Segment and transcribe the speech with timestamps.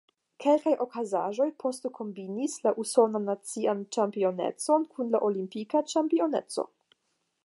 [0.43, 6.67] Kelkaj okazaĵoj poste kombinis la usonan nacian ĉampionecon kun la olimpika ĉampioneco.